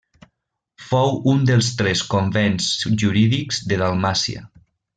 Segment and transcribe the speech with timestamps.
[0.85, 2.71] Fou un dels tres convents
[3.03, 4.43] jurídics de Dalmàcia.